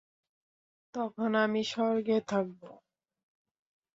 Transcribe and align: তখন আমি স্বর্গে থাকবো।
তখন 0.93 1.31
আমি 1.35 1.61
স্বর্গে 1.63 2.17
থাকবো। 2.27 2.69